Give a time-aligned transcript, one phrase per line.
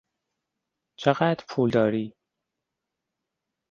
[0.99, 2.13] چقدر پول داری؟